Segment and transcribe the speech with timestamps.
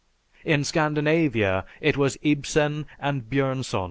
[0.43, 3.79] In Scandinavia it was Ibsen and Björnson.